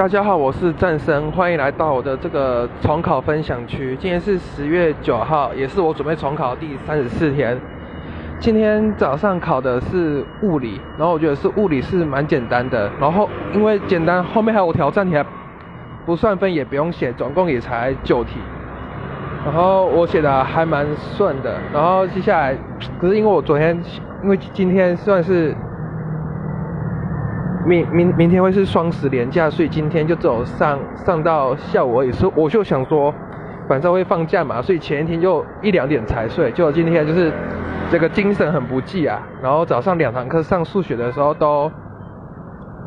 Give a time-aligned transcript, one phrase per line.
[0.00, 3.94] 大家好，我是战生，欢迎来到我的这个重考分享区。
[4.00, 7.60] 今天是十月九号，也是我准备重考第三十四天。
[8.38, 15.22] 今天早上考的是物理，然后我觉得是物理是蛮简单的，然后因为简单，后面还有挑战题，
[16.06, 18.40] 不算分也不用写，总共也才九题。
[19.44, 22.56] 然后我写的还蛮顺的，然后接下来，
[22.98, 23.78] 可是因为我昨天，
[24.22, 25.54] 因为今天算是。
[27.66, 32.10] 明明明天会是双十连假，所以今天就只有上上到下午而已。
[32.10, 33.14] 所以我就想说，
[33.68, 36.50] 晚上会放假嘛，所以前一天就一两点才睡。
[36.52, 37.30] 就今天就是
[37.90, 39.20] 这个精神很不济啊。
[39.42, 41.70] 然后早上两堂课上数学的时候都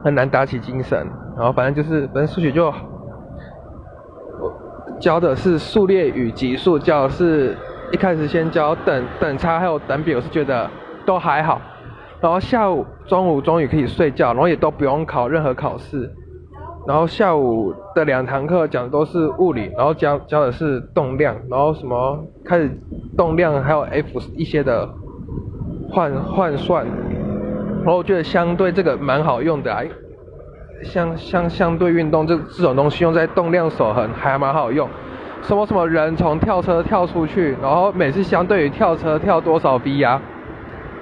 [0.03, 1.07] 很难打起精神。
[1.37, 2.73] 然后反正就是，反正数学就
[4.99, 7.55] 教的是数列与级数，教是
[7.91, 10.69] 一开始先教等等差还有等比，我是觉得
[11.05, 11.61] 都还好。
[12.23, 16.09] 然后下午、中午终于可以睡觉，然后也都不用考任何考试。
[16.87, 22.71] 然后下午的两堂课讲的都是物理，然后教教的是动量，然后什么开始
[23.17, 24.89] 动量还有 F 一些的
[25.89, 26.85] 换换算。
[27.83, 29.89] 然后我觉得相对这个蛮好用的，哎，
[30.81, 34.87] 相相相对运动这这种东西用在动量守恒还蛮好用。
[35.41, 40.21] 什么什么人从跳车跳出去，然后每次相对于跳车跳多少 V 啊？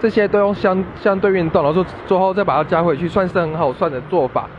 [0.02, 4.49] 这些都用相相对运动，然后最后再把它加回去，算是很好算的做法。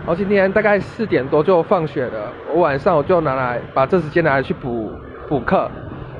[0.00, 4.92] 然后今天大概四点多就放学了，我晚上我就拿来把这时间拿来去补
[5.26, 5.70] 补课，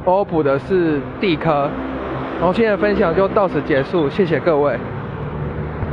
[0.06, 1.68] 我补的是地科。
[2.38, 4.78] 然后今天的分享就到此结束，谢谢各位。